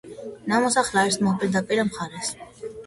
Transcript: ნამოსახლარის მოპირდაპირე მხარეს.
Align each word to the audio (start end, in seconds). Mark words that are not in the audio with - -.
ნამოსახლარის 0.53 1.21
მოპირდაპირე 1.29 1.87
მხარეს. 1.93 2.35